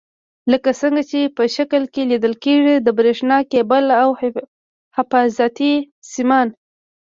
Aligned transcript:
لکه 0.51 0.69
څنګه 0.81 1.01
چې 1.11 1.19
په 1.37 1.43
شکل 1.55 1.83
کې 1.93 2.01
لیدل 2.11 2.33
کېږي 2.43 2.75
د 2.81 2.87
برېښنا 2.99 3.37
کیبل 3.51 3.83
او 4.01 4.09
حفاظتي 4.95 5.73
سیمان. 6.13 6.47